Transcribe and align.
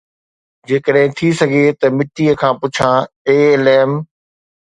جيڪڏهن 0.69 1.11
ٿي 1.17 1.27
سگهي 1.39 1.65
ته 1.79 1.85
مٽيءَ 1.97 2.37
کان 2.41 2.53
پڇان، 2.61 2.95
اي 3.29 3.37
ليم 3.65 3.91